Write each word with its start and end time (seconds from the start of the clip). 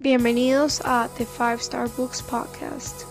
Bienvenidos 0.00 0.80
a 0.84 1.10
The 1.18 1.26
Five 1.26 1.56
Star 1.56 1.88
Books 1.96 2.22
Podcast, 2.22 3.02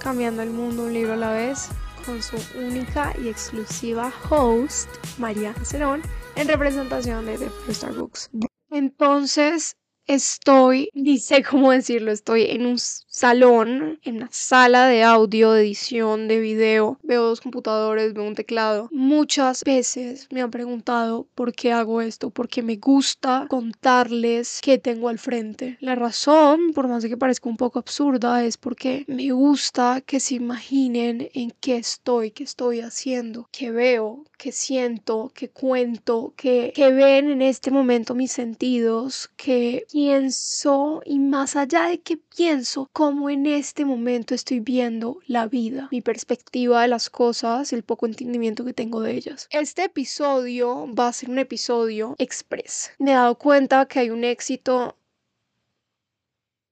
cambiando 0.00 0.40
el 0.40 0.48
mundo 0.48 0.84
un 0.84 0.94
libro 0.94 1.12
a 1.12 1.16
la 1.16 1.30
vez, 1.30 1.68
con 2.06 2.22
su 2.22 2.38
única 2.58 3.14
y 3.22 3.28
exclusiva 3.28 4.10
host, 4.30 4.88
María 5.18 5.52
Cerón, 5.62 6.00
en 6.36 6.48
representación 6.48 7.26
de 7.26 7.36
The 7.36 7.50
Five 7.50 7.72
Star 7.72 7.92
Books. 7.92 8.30
Entonces, 8.70 9.76
estoy, 10.06 10.88
sé 11.20 11.42
cómo 11.42 11.70
decirlo, 11.70 12.12
estoy 12.12 12.44
en 12.44 12.64
un 12.64 12.78
salón, 13.16 13.98
en 14.02 14.16
una 14.16 14.28
sala 14.30 14.88
de 14.88 15.02
audio, 15.02 15.52
de 15.52 15.62
edición, 15.62 16.28
de 16.28 16.38
video, 16.38 16.98
veo 17.02 17.22
dos 17.22 17.40
computadores, 17.40 18.12
veo 18.12 18.24
un 18.24 18.34
teclado. 18.34 18.90
Muchas 18.92 19.64
veces 19.64 20.28
me 20.30 20.42
han 20.42 20.50
preguntado 20.50 21.26
por 21.34 21.54
qué 21.54 21.72
hago 21.72 22.02
esto, 22.02 22.28
porque 22.28 22.62
me 22.62 22.76
gusta 22.76 23.46
contarles 23.48 24.60
qué 24.62 24.76
tengo 24.76 25.08
al 25.08 25.18
frente. 25.18 25.78
La 25.80 25.94
razón, 25.94 26.74
por 26.74 26.88
más 26.88 27.02
de 27.02 27.08
que 27.08 27.16
parezca 27.16 27.48
un 27.48 27.56
poco 27.56 27.78
absurda, 27.78 28.44
es 28.44 28.58
porque 28.58 29.06
me 29.08 29.30
gusta 29.32 30.02
que 30.02 30.20
se 30.20 30.34
imaginen 30.34 31.30
en 31.32 31.54
qué 31.58 31.76
estoy, 31.76 32.32
qué 32.32 32.44
estoy 32.44 32.80
haciendo, 32.80 33.48
qué 33.50 33.70
veo, 33.70 34.24
qué 34.36 34.52
siento, 34.52 35.32
qué 35.34 35.48
cuento, 35.48 36.34
qué, 36.36 36.70
qué 36.74 36.92
ven 36.92 37.30
en 37.30 37.40
este 37.40 37.70
momento 37.70 38.14
mis 38.14 38.32
sentidos, 38.32 39.30
qué 39.36 39.86
pienso 39.90 41.00
y 41.06 41.18
más 41.18 41.56
allá 41.56 41.84
de 41.88 42.00
que 42.00 42.18
pienso, 42.18 42.90
en 43.28 43.46
este 43.46 43.84
momento 43.84 44.34
estoy 44.34 44.60
viendo 44.60 45.20
la 45.26 45.46
vida, 45.46 45.88
mi 45.90 46.00
perspectiva 46.00 46.82
de 46.82 46.88
las 46.88 47.10
cosas, 47.10 47.72
el 47.72 47.82
poco 47.82 48.06
entendimiento 48.06 48.64
que 48.64 48.72
tengo 48.72 49.00
de 49.00 49.12
ellas. 49.12 49.48
Este 49.50 49.84
episodio 49.84 50.92
va 50.94 51.08
a 51.08 51.12
ser 51.12 51.30
un 51.30 51.38
episodio 51.38 52.14
express. 52.18 52.92
Me 52.98 53.12
he 53.12 53.14
dado 53.14 53.36
cuenta 53.36 53.86
que 53.86 54.00
hay 54.00 54.10
un 54.10 54.24
éxito 54.24 54.96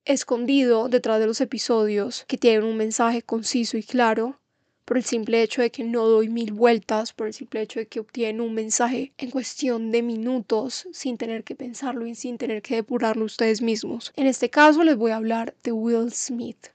escondido 0.04 0.88
detrás 0.88 1.20
de 1.20 1.26
los 1.26 1.40
episodios 1.40 2.24
que 2.26 2.36
tienen 2.36 2.64
un 2.64 2.76
mensaje 2.76 3.22
conciso 3.22 3.76
y 3.76 3.82
claro 3.82 4.40
por 4.84 4.96
el 4.96 5.04
simple 5.04 5.42
hecho 5.42 5.62
de 5.62 5.70
que 5.70 5.84
no 5.84 6.06
doy 6.06 6.28
mil 6.28 6.52
vueltas, 6.52 7.12
por 7.12 7.26
el 7.26 7.34
simple 7.34 7.62
hecho 7.62 7.80
de 7.80 7.86
que 7.86 8.00
obtienen 8.00 8.40
un 8.40 8.54
mensaje 8.54 9.12
en 9.18 9.30
cuestión 9.30 9.90
de 9.90 10.02
minutos 10.02 10.86
sin 10.92 11.16
tener 11.16 11.44
que 11.44 11.54
pensarlo 11.54 12.06
y 12.06 12.14
sin 12.14 12.38
tener 12.38 12.62
que 12.62 12.76
depurarlo 12.76 13.24
ustedes 13.24 13.62
mismos. 13.62 14.12
En 14.16 14.26
este 14.26 14.50
caso 14.50 14.84
les 14.84 14.96
voy 14.96 15.12
a 15.12 15.16
hablar 15.16 15.54
de 15.62 15.72
Will 15.72 16.12
Smith. 16.12 16.68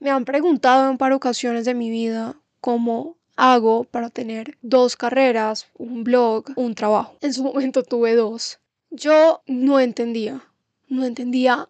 Me 0.00 0.10
han 0.10 0.24
preguntado 0.24 0.90
en 0.90 0.98
par 0.98 1.12
ocasiones 1.12 1.64
de 1.64 1.74
mi 1.74 1.88
vida 1.88 2.40
cómo 2.60 3.16
hago 3.36 3.84
para 3.84 4.10
tener 4.10 4.58
dos 4.60 4.96
carreras, 4.96 5.68
un 5.74 6.04
blog, 6.04 6.46
un 6.56 6.74
trabajo. 6.74 7.16
En 7.20 7.32
su 7.32 7.44
momento 7.44 7.82
tuve 7.82 8.14
dos. 8.14 8.58
Yo 8.90 9.42
no 9.46 9.80
entendía, 9.80 10.44
no 10.88 11.04
entendía 11.04 11.68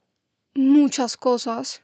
muchas 0.54 1.16
cosas 1.16 1.81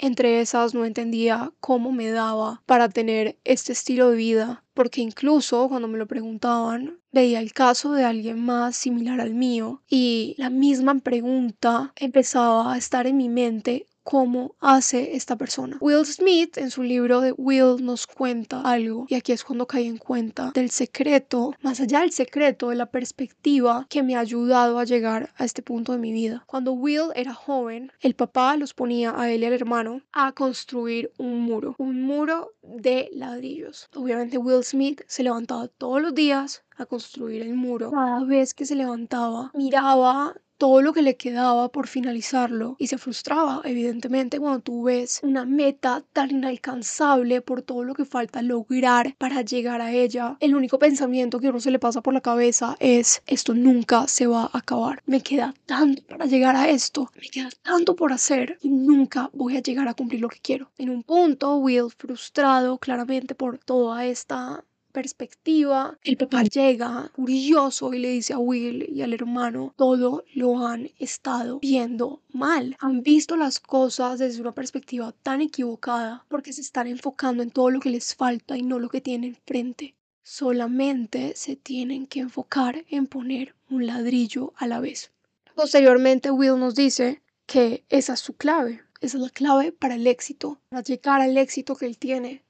entre 0.00 0.40
esas 0.40 0.74
no 0.74 0.84
entendía 0.84 1.52
cómo 1.60 1.92
me 1.92 2.10
daba 2.10 2.62
para 2.66 2.88
tener 2.88 3.38
este 3.44 3.72
estilo 3.72 4.10
de 4.10 4.16
vida, 4.16 4.64
porque 4.74 5.02
incluso 5.02 5.68
cuando 5.68 5.88
me 5.88 5.98
lo 5.98 6.06
preguntaban, 6.06 6.98
veía 7.12 7.40
el 7.40 7.52
caso 7.52 7.92
de 7.92 8.04
alguien 8.04 8.42
más 8.44 8.76
similar 8.76 9.20
al 9.20 9.34
mío 9.34 9.82
y 9.88 10.34
la 10.38 10.48
misma 10.48 10.98
pregunta 11.00 11.92
empezaba 11.96 12.72
a 12.72 12.78
estar 12.78 13.06
en 13.06 13.18
mi 13.18 13.28
mente 13.28 13.86
cómo 14.02 14.54
hace 14.60 15.16
esta 15.16 15.36
persona. 15.36 15.78
Will 15.80 16.04
Smith 16.04 16.58
en 16.58 16.70
su 16.70 16.82
libro 16.82 17.20
de 17.20 17.32
Will 17.32 17.84
nos 17.84 18.06
cuenta 18.06 18.62
algo 18.62 19.06
y 19.08 19.14
aquí 19.14 19.32
es 19.32 19.44
cuando 19.44 19.66
caí 19.66 19.86
en 19.86 19.98
cuenta 19.98 20.52
del 20.54 20.70
secreto, 20.70 21.54
más 21.62 21.80
allá 21.80 22.00
del 22.00 22.12
secreto, 22.12 22.70
de 22.70 22.76
la 22.76 22.86
perspectiva 22.86 23.86
que 23.88 24.02
me 24.02 24.16
ha 24.16 24.20
ayudado 24.20 24.78
a 24.78 24.84
llegar 24.84 25.32
a 25.36 25.44
este 25.44 25.62
punto 25.62 25.92
de 25.92 25.98
mi 25.98 26.12
vida. 26.12 26.44
Cuando 26.46 26.72
Will 26.72 27.10
era 27.14 27.34
joven, 27.34 27.92
el 28.00 28.14
papá 28.14 28.56
los 28.56 28.74
ponía 28.74 29.18
a 29.18 29.30
él 29.30 29.42
y 29.42 29.46
al 29.46 29.52
hermano 29.52 30.02
a 30.12 30.32
construir 30.32 31.12
un 31.18 31.40
muro, 31.40 31.74
un 31.78 32.02
muro 32.02 32.52
de 32.62 33.08
ladrillos. 33.12 33.88
Obviamente 33.94 34.38
Will 34.38 34.64
Smith 34.64 35.02
se 35.06 35.22
levantaba 35.22 35.68
todos 35.68 36.00
los 36.00 36.14
días 36.14 36.62
a 36.76 36.86
construir 36.86 37.42
el 37.42 37.54
muro. 37.54 37.90
Cada 37.90 38.24
vez 38.24 38.54
que 38.54 38.66
se 38.66 38.74
levantaba, 38.74 39.50
miraba 39.54 40.34
todo 40.60 40.82
lo 40.82 40.92
que 40.92 41.00
le 41.00 41.16
quedaba 41.16 41.70
por 41.70 41.88
finalizarlo 41.88 42.76
y 42.78 42.88
se 42.88 42.98
frustraba 42.98 43.62
evidentemente 43.64 44.38
cuando 44.38 44.60
tú 44.60 44.82
ves 44.82 45.20
una 45.22 45.46
meta 45.46 46.04
tan 46.12 46.30
inalcanzable 46.30 47.40
por 47.40 47.62
todo 47.62 47.82
lo 47.82 47.94
que 47.94 48.04
falta 48.04 48.42
lograr 48.42 49.14
para 49.16 49.40
llegar 49.40 49.80
a 49.80 49.92
ella. 49.92 50.36
El 50.38 50.54
único 50.54 50.78
pensamiento 50.78 51.40
que 51.40 51.48
uno 51.48 51.60
se 51.60 51.70
le 51.70 51.78
pasa 51.78 52.02
por 52.02 52.12
la 52.12 52.20
cabeza 52.20 52.76
es 52.78 53.22
esto 53.26 53.54
nunca 53.54 54.06
se 54.06 54.26
va 54.26 54.50
a 54.52 54.58
acabar. 54.58 55.02
Me 55.06 55.22
queda 55.22 55.54
tanto 55.64 56.02
para 56.02 56.26
llegar 56.26 56.54
a 56.56 56.68
esto, 56.68 57.10
me 57.18 57.30
queda 57.30 57.48
tanto 57.62 57.96
por 57.96 58.12
hacer 58.12 58.58
y 58.60 58.68
nunca 58.68 59.30
voy 59.32 59.56
a 59.56 59.62
llegar 59.62 59.88
a 59.88 59.94
cumplir 59.94 60.20
lo 60.20 60.28
que 60.28 60.40
quiero. 60.42 60.70
En 60.76 60.90
un 60.90 61.02
punto, 61.04 61.56
Will 61.56 61.88
frustrado 61.96 62.76
claramente 62.76 63.34
por 63.34 63.56
toda 63.56 64.04
esta 64.04 64.62
perspectiva, 64.90 65.98
el 66.02 66.16
papá 66.16 66.42
llega 66.42 67.10
furioso 67.14 67.92
y 67.94 67.98
le 67.98 68.10
dice 68.10 68.32
a 68.32 68.38
Will 68.38 68.86
y 68.88 69.02
al 69.02 69.12
hermano, 69.12 69.72
todo 69.76 70.24
lo 70.34 70.66
han 70.66 70.90
estado 70.98 71.60
viendo 71.60 72.22
mal. 72.32 72.76
Han 72.80 73.02
visto 73.02 73.36
las 73.36 73.60
cosas 73.60 74.18
desde 74.18 74.40
una 74.40 74.54
perspectiva 74.54 75.12
tan 75.22 75.40
equivocada 75.40 76.24
porque 76.28 76.52
se 76.52 76.60
están 76.60 76.86
enfocando 76.86 77.42
en 77.42 77.50
todo 77.50 77.70
lo 77.70 77.80
que 77.80 77.90
les 77.90 78.14
falta 78.14 78.56
y 78.56 78.62
no 78.62 78.78
lo 78.78 78.88
que 78.88 79.00
tienen 79.00 79.36
frente. 79.46 79.94
Solamente 80.22 81.34
se 81.34 81.56
tienen 81.56 82.06
que 82.06 82.20
enfocar 82.20 82.84
en 82.88 83.06
poner 83.06 83.54
un 83.68 83.86
ladrillo 83.86 84.52
a 84.56 84.66
la 84.66 84.80
vez. 84.80 85.12
Posteriormente 85.54 86.30
Will 86.30 86.58
nos 86.58 86.74
dice 86.74 87.22
que 87.46 87.84
esa 87.88 88.14
es 88.14 88.20
su 88.20 88.34
clave, 88.36 88.82
esa 89.00 89.16
es 89.16 89.22
la 89.22 89.30
clave 89.30 89.72
para 89.72 89.94
el 89.94 90.06
éxito, 90.06 90.60
para 90.68 90.82
llegar 90.82 91.20
al 91.20 91.36
éxito 91.36 91.74
que 91.74 91.86
él 91.86 91.98
tiene 91.98 92.44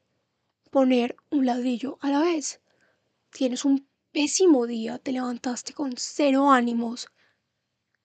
poner 0.71 1.17
un 1.31 1.47
ladrillo 1.47 1.99
a 2.01 2.11
la 2.11 2.21
vez. 2.21 2.61
Tienes 3.31 3.65
un 3.65 3.87
pésimo 4.13 4.67
día, 4.67 4.99
te 4.99 5.13
levantaste 5.13 5.73
con 5.73 5.95
cero 5.97 6.51
ánimos, 6.51 7.09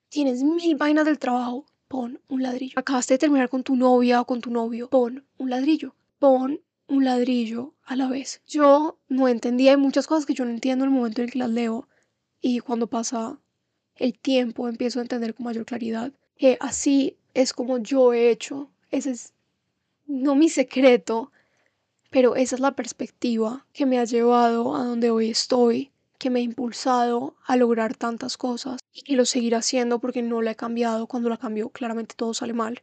tienes 0.10 0.44
mil 0.44 0.76
vainas 0.76 1.06
del 1.06 1.20
trabajo, 1.20 1.66
pon 1.88 2.22
un 2.28 2.44
ladrillo. 2.44 2.78
Acabaste 2.78 3.16
de 3.16 3.20
terminar 3.20 3.50
con 3.50 3.64
tu 3.64 3.76
novia 3.76 4.22
o 4.22 4.26
con 4.26 4.42
tu 4.42 4.52
novio, 4.52 4.90
pon 4.90 5.26
un 5.38 5.50
ladrillo. 5.50 5.96
Pon 6.20 6.62
un 6.88 7.04
ladrillo 7.04 7.74
a 7.84 7.96
la 7.96 8.08
vez. 8.08 8.42
Yo 8.48 9.00
no 9.08 9.28
entendía, 9.28 9.72
hay 9.72 9.78
muchas 9.78 10.08
cosas 10.08 10.26
que 10.26 10.34
yo 10.34 10.46
no 10.46 10.52
entiendo 10.52 10.86
en 10.86 10.92
el 10.92 10.96
momento 10.96 11.22
en 11.22 11.26
el 11.26 11.32
que 11.32 11.40
las 11.40 11.50
leo 11.50 11.88
y 12.42 12.60
cuando 12.60 12.88
pasa 12.88 13.40
el 13.96 14.18
tiempo 14.18 14.68
empiezo 14.68 15.00
a 15.00 15.04
entender 15.04 15.34
con 15.34 15.46
mayor 15.46 15.66
claridad 15.66 16.14
que 16.38 16.58
así 16.60 17.18
es 17.34 17.54
como 17.54 17.78
yo 17.80 18.14
he 18.14 18.30
hecho. 18.30 18.70
Ese 18.92 19.12
es 19.12 19.34
no 20.06 20.36
mi 20.36 20.50
secreto, 20.50 21.32
pero 22.16 22.38
esa 22.38 22.56
es 22.56 22.62
la 22.62 22.72
perspectiva 22.72 23.66
que 23.74 23.86
me 23.86 24.00
ha 24.00 24.06
llevado 24.06 24.74
a 24.74 24.86
donde 24.86 25.10
hoy 25.10 25.32
estoy, 25.32 25.92
que 26.18 26.30
me 26.30 26.40
ha 26.40 26.44
impulsado 26.44 27.36
a 27.46 27.58
lograr 27.58 27.94
tantas 27.94 28.38
cosas 28.38 28.80
y 28.94 29.02
que 29.02 29.18
lo 29.18 29.26
seguirá 29.26 29.58
haciendo 29.58 30.00
porque 30.00 30.22
no 30.22 30.42
la 30.42 30.52
he 30.52 30.56
cambiado. 30.56 31.08
Cuando 31.08 31.28
la 31.28 31.36
cambio, 31.36 31.68
claramente 31.72 32.16
todo 32.16 32.34
sale 32.34 32.54
mal. 32.54 32.82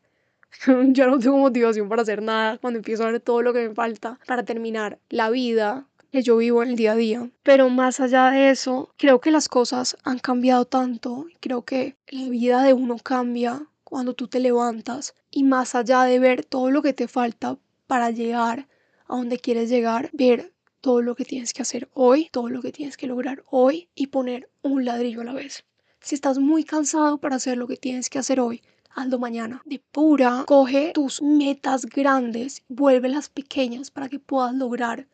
Yo 0.88 1.06
no 1.06 1.19
tengo 1.19 1.38
motivación 1.38 1.88
para 1.88 2.03
hacer 2.03 2.20
nada 2.20 2.59
cuando 2.59 2.81
empiezo 2.81 3.04
a 3.04 3.10
ver 3.10 3.20
todo 3.20 3.41
lo 3.41 3.54
que 3.54 3.70
me 3.70 3.75
falta 3.75 4.20
para 4.26 4.43
terminar 4.43 4.98
la 5.09 5.31
vida 5.31 5.87
que 6.10 6.20
yo 6.20 6.37
vivo 6.37 6.62
en 6.62 6.69
el 6.69 6.76
día 6.76 6.93
a 6.93 6.97
día. 6.97 7.31
Pero 7.43 7.70
más 7.70 8.00
allá 8.00 8.28
de 8.28 8.50
eso, 8.50 8.93
creo 8.99 9.22
que 9.22 9.31
las 9.31 9.49
cosas 9.49 9.97
han 10.04 10.19
cambiado 10.19 10.66
tanto. 10.66 11.25
Creo 11.41 11.62
que 11.62 11.97
la 12.09 12.28
vida 12.28 12.62
de 12.62 12.75
uno 12.75 12.99
cambia 12.99 13.62
cuando 13.82 14.12
tú 14.12 14.28
te 14.28 14.41
levantas 14.41 15.14
y 15.31 15.44
más 15.44 15.75
allá 15.75 16.03
de 16.03 16.19
ver 16.19 16.44
todo 16.44 16.70
lo 16.70 16.82
que 16.82 16.93
te 16.93 17.09
falta 17.09 17.56
para 17.87 18.10
llegar 18.10 18.69
a 19.07 19.17
dónde 19.17 19.39
quieres 19.39 19.71
llegar, 19.71 20.11
ver 20.13 20.53
todo 20.81 21.01
lo 21.01 21.15
que 21.15 21.25
tienes 21.25 21.53
que 21.53 21.63
hacer 21.63 21.89
hoy, 21.95 22.29
todo 22.33 22.49
lo 22.49 22.61
que 22.61 22.73
tienes 22.73 22.97
que 22.97 23.07
lograr 23.07 23.45
hoy 23.51 23.89
y 23.95 24.09
poner 24.09 24.51
un 24.63 24.85
ladrillo 24.85 25.21
a 25.21 25.25
la 25.25 25.33
vez. 25.33 25.65
Si 26.01 26.15
estás 26.15 26.39
muy 26.39 26.65
cansado 26.65 27.19
para 27.19 27.37
hacer 27.37 27.57
lo 27.57 27.69
que 27.69 27.77
tienes 27.77 28.11
que 28.11 28.19
hacer 28.19 28.41
hoy, 28.41 28.62
hazlo 28.91 29.19
mañana. 29.19 29.62
De 29.65 29.79
pura, 29.79 30.44
coge 30.47 30.93
tus 30.93 31.23
metas 31.23 31.87
grandes, 31.87 32.65
vuélvelas 32.69 33.29
pequeñas 33.29 33.91
para 33.91 34.09
que 34.09 34.19
puedas 34.19 34.55
lograr 34.55 35.06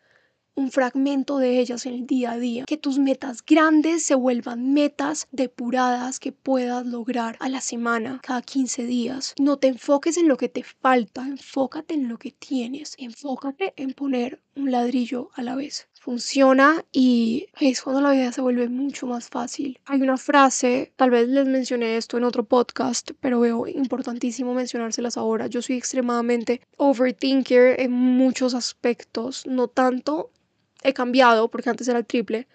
un 0.59 0.71
fragmento 0.71 1.37
de 1.37 1.59
ellas 1.59 1.85
en 1.85 1.93
el 1.93 2.05
día 2.05 2.31
a 2.31 2.37
día. 2.37 2.65
Que 2.65 2.77
tus 2.77 2.99
metas 2.99 3.43
grandes 3.45 4.03
se 4.03 4.13
vuelvan 4.13 4.73
metas 4.73 5.27
depuradas 5.31 6.19
que 6.19 6.33
puedas 6.33 6.85
lograr 6.85 7.37
a 7.39 7.47
la 7.47 7.61
semana, 7.61 8.19
cada 8.21 8.41
15 8.41 8.83
días. 8.85 9.33
No 9.39 9.57
te 9.57 9.67
enfoques 9.67 10.17
en 10.17 10.27
lo 10.27 10.35
que 10.35 10.49
te 10.49 10.63
falta, 10.63 11.25
enfócate 11.25 11.93
en 11.93 12.09
lo 12.09 12.17
que 12.17 12.31
tienes. 12.31 12.95
Enfócate 12.97 13.73
en 13.77 13.93
poner 13.93 14.41
un 14.55 14.71
ladrillo 14.71 15.29
a 15.33 15.41
la 15.41 15.55
vez. 15.55 15.87
Funciona 15.93 16.85
y 16.91 17.47
es 17.59 17.81
cuando 17.81 18.01
la 18.01 18.11
vida 18.11 18.31
se 18.31 18.41
vuelve 18.41 18.67
mucho 18.69 19.07
más 19.07 19.29
fácil. 19.29 19.79
Hay 19.85 20.01
una 20.01 20.17
frase, 20.17 20.91
tal 20.95 21.09
vez 21.09 21.27
les 21.27 21.45
mencioné 21.45 21.97
esto 21.97 22.17
en 22.17 22.23
otro 22.23 22.43
podcast, 22.43 23.11
pero 23.19 23.39
veo 23.39 23.67
importantísimo 23.67 24.53
mencionárselas 24.53 25.17
ahora. 25.17 25.47
Yo 25.47 25.61
soy 25.61 25.77
extremadamente 25.77 26.61
overthinker 26.77 27.79
en 27.79 27.91
muchos 27.91 28.53
aspectos, 28.53 29.45
no 29.45 29.67
tanto 29.67 30.31
he 30.83 30.93
cambiado 30.93 31.49
porque 31.49 31.69
antes 31.69 31.87
era 31.87 31.99
el 31.99 32.05
triple, 32.05 32.47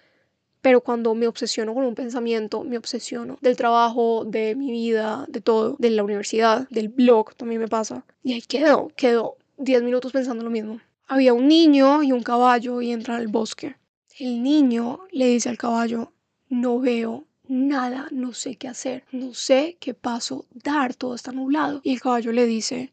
Pero 0.61 0.81
cuando 0.81 1.13
me 1.13 1.27
obsesiono 1.27 1.75
con 1.75 1.85
un 1.85 1.93
pensamiento, 1.93 2.63
me 2.63 2.77
obsesiono 2.79 3.37
del 3.39 3.55
trabajo, 3.55 4.25
de 4.25 4.55
mi 4.55 4.71
vida, 4.71 5.25
de 5.27 5.39
todo, 5.39 5.75
de 5.77 5.91
la 5.91 6.03
universidad, 6.03 6.67
del 6.69 6.89
blog, 6.89 7.35
también 7.35 7.61
me 7.61 7.67
pasa. 7.67 8.03
Y 8.23 8.33
ahí 8.33 8.41
quedo, 8.41 8.91
quedo 8.95 9.37
10 9.57 9.83
minutos 9.83 10.11
pensando 10.11 10.43
lo 10.43 10.49
mismo. 10.49 10.81
Había 11.05 11.33
un 11.35 11.47
niño 11.47 12.01
y 12.01 12.11
un 12.11 12.23
caballo 12.23 12.81
y 12.81 12.91
entran 12.91 13.17
al 13.17 13.27
bosque. 13.27 13.75
El 14.17 14.41
niño 14.41 15.01
le 15.11 15.27
dice 15.27 15.49
al 15.49 15.57
caballo, 15.59 16.11
no 16.49 16.79
veo 16.79 17.25
nada, 17.47 18.07
no 18.11 18.33
sé 18.33 18.55
qué 18.55 18.67
hacer, 18.67 19.03
no 19.11 19.35
sé 19.35 19.77
qué 19.79 19.93
paso 19.93 20.47
dar, 20.51 20.95
todo 20.95 21.13
está 21.13 21.31
nublado. 21.31 21.79
Y 21.83 21.93
el 21.93 22.01
caballo 22.01 22.31
le 22.31 22.47
dice, 22.47 22.91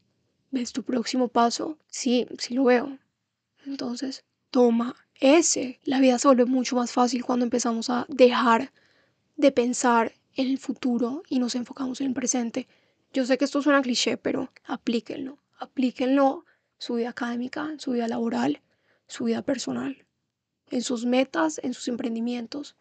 ¿ves 0.50 0.72
tu 0.72 0.82
próximo 0.82 1.28
paso? 1.28 1.78
Sí, 1.86 2.26
sí 2.38 2.52
lo 2.52 2.64
veo. 2.64 2.98
Entonces, 3.64 4.24
toma 4.52 4.94
ese. 5.18 5.80
La 5.82 5.98
vida 5.98 6.18
se 6.18 6.28
vuelve 6.28 6.44
mucho 6.44 6.76
más 6.76 6.92
fácil 6.92 7.24
cuando 7.24 7.44
empezamos 7.44 7.90
a 7.90 8.06
dejar 8.08 8.70
de 9.36 9.50
pensar 9.50 10.12
en 10.34 10.46
el 10.46 10.58
futuro 10.58 11.22
y 11.28 11.40
nos 11.40 11.56
enfocamos 11.56 12.00
en 12.00 12.08
el 12.08 12.14
presente. 12.14 12.68
Yo 13.12 13.24
sé 13.26 13.38
que 13.38 13.46
esto 13.46 13.62
suena 13.62 13.82
cliché, 13.82 14.16
pero 14.18 14.52
aplíquenlo. 14.64 15.38
Aplíquenlo 15.58 16.44
su 16.78 16.94
vida 16.94 17.08
académica, 17.08 17.72
su 17.78 17.92
vida 17.92 18.06
laboral, 18.08 18.60
su 19.06 19.24
vida 19.24 19.42
personal, 19.42 20.04
en 20.70 20.82
sus 20.82 21.06
metas, 21.06 21.58
en 21.62 21.72
sus 21.72 21.88
emprendimientos. 21.88 22.76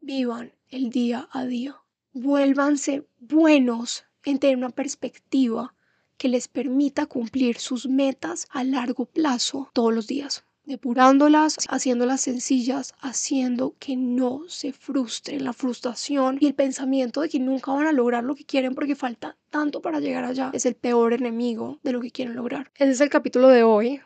Vivan 0.00 0.52
el 0.68 0.90
día 0.90 1.28
a 1.32 1.44
día. 1.46 1.80
Vuélvanse 2.12 3.08
buenos 3.18 4.04
en 4.24 4.38
tener 4.38 4.58
una 4.58 4.70
perspectiva 4.70 5.74
que 6.18 6.28
les 6.28 6.48
permita 6.48 7.06
cumplir 7.06 7.58
sus 7.58 7.86
metas 7.88 8.46
a 8.50 8.62
largo 8.62 9.06
plazo 9.06 9.70
todos 9.72 9.94
los 9.94 10.06
días 10.06 10.44
depurándolas, 10.66 11.56
haciéndolas 11.68 12.22
sencillas, 12.22 12.94
haciendo 13.00 13.74
que 13.78 13.96
no 13.96 14.42
se 14.48 14.72
frustren. 14.72 15.44
La 15.44 15.52
frustración 15.52 16.38
y 16.40 16.46
el 16.46 16.54
pensamiento 16.54 17.20
de 17.20 17.28
que 17.28 17.38
nunca 17.38 17.72
van 17.72 17.86
a 17.86 17.92
lograr 17.92 18.24
lo 18.24 18.34
que 18.34 18.44
quieren 18.44 18.74
porque 18.74 18.94
falta 18.94 19.36
tanto 19.50 19.80
para 19.80 20.00
llegar 20.00 20.24
allá 20.24 20.50
es 20.52 20.66
el 20.66 20.74
peor 20.74 21.12
enemigo 21.12 21.78
de 21.82 21.92
lo 21.92 22.00
que 22.00 22.10
quieren 22.10 22.34
lograr. 22.34 22.70
Ese 22.76 22.92
es 22.92 23.00
el 23.00 23.10
capítulo 23.10 23.48
de 23.48 23.62
hoy. 23.62 24.00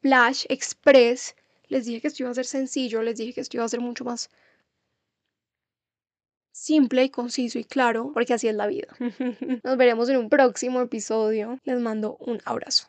Flash 0.00 0.44
Express. 0.48 1.34
Les 1.68 1.84
dije 1.84 2.00
que 2.00 2.08
esto 2.08 2.22
iba 2.22 2.30
a 2.30 2.34
ser 2.34 2.46
sencillo, 2.46 3.02
les 3.02 3.16
dije 3.16 3.32
que 3.32 3.40
esto 3.40 3.56
iba 3.56 3.64
a 3.64 3.68
ser 3.68 3.80
mucho 3.80 4.04
más 4.04 4.30
simple 6.52 7.04
y 7.04 7.10
conciso 7.10 7.58
y 7.58 7.64
claro, 7.64 8.12
porque 8.14 8.34
así 8.34 8.48
es 8.48 8.54
la 8.54 8.66
vida. 8.66 8.88
Nos 9.64 9.76
veremos 9.76 10.08
en 10.08 10.16
un 10.16 10.28
próximo 10.28 10.80
episodio. 10.80 11.58
Les 11.64 11.80
mando 11.80 12.16
un 12.20 12.40
abrazo. 12.44 12.86